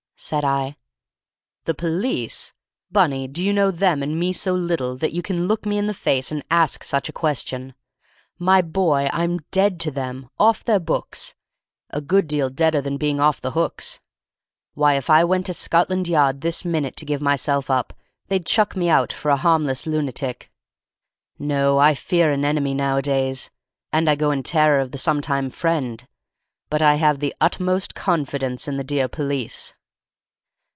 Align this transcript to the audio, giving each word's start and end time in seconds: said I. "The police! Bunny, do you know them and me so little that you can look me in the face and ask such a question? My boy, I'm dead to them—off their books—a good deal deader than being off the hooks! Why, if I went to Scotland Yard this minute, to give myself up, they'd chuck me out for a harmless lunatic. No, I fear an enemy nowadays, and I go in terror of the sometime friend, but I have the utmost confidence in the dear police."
said 0.23 0.45
I. 0.45 0.77
"The 1.65 1.73
police! 1.73 2.53
Bunny, 2.91 3.27
do 3.27 3.41
you 3.41 3.51
know 3.51 3.71
them 3.71 4.03
and 4.03 4.19
me 4.19 4.33
so 4.33 4.53
little 4.53 4.95
that 4.97 5.13
you 5.13 5.23
can 5.23 5.47
look 5.47 5.65
me 5.65 5.79
in 5.79 5.87
the 5.87 5.95
face 5.95 6.31
and 6.31 6.43
ask 6.51 6.83
such 6.83 7.09
a 7.09 7.11
question? 7.11 7.73
My 8.37 8.61
boy, 8.61 9.09
I'm 9.13 9.39
dead 9.49 9.79
to 9.79 9.89
them—off 9.89 10.63
their 10.63 10.79
books—a 10.79 12.01
good 12.01 12.27
deal 12.27 12.51
deader 12.51 12.81
than 12.81 12.97
being 12.97 13.19
off 13.19 13.41
the 13.41 13.51
hooks! 13.53 13.99
Why, 14.75 14.93
if 14.93 15.09
I 15.09 15.23
went 15.23 15.47
to 15.47 15.55
Scotland 15.55 16.07
Yard 16.07 16.41
this 16.41 16.63
minute, 16.63 16.95
to 16.97 17.05
give 17.05 17.19
myself 17.19 17.71
up, 17.71 17.91
they'd 18.27 18.45
chuck 18.45 18.75
me 18.75 18.89
out 18.89 19.11
for 19.11 19.31
a 19.31 19.37
harmless 19.37 19.87
lunatic. 19.87 20.51
No, 21.39 21.79
I 21.79 21.95
fear 21.95 22.31
an 22.31 22.45
enemy 22.45 22.75
nowadays, 22.75 23.49
and 23.91 24.07
I 24.07 24.13
go 24.15 24.29
in 24.29 24.43
terror 24.43 24.81
of 24.81 24.91
the 24.91 24.99
sometime 24.99 25.49
friend, 25.49 26.07
but 26.69 26.83
I 26.83 26.93
have 26.95 27.17
the 27.21 27.33
utmost 27.41 27.95
confidence 27.95 28.67
in 28.67 28.77
the 28.77 28.83
dear 28.83 29.07
police." 29.07 29.73